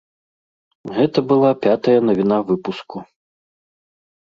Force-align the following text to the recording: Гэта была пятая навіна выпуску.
Гэта 0.95 1.19
была 1.33 1.51
пятая 1.67 1.95
навіна 2.09 2.37
выпуску. 2.51 2.97